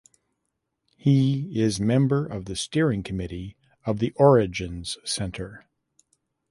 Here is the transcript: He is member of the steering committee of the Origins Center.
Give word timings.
He 0.97 1.61
is 1.61 1.79
member 1.79 2.25
of 2.25 2.45
the 2.45 2.55
steering 2.55 3.03
committee 3.03 3.55
of 3.85 3.99
the 3.99 4.09
Origins 4.15 4.97
Center. 5.03 5.67